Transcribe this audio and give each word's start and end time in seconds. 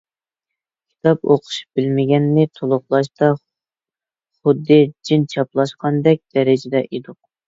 كىتاب 0.91 1.27
ئوقۇش، 1.33 1.57
بىلمىگەننى 1.79 2.45
تولۇقلاشتا 2.59 3.29
خۇددى 4.45 4.79
جىن 5.11 5.27
چاپلاشقاندەك 5.35 6.23
دەرىجىدە 6.39 6.83
ئىدۇق. 6.89 7.19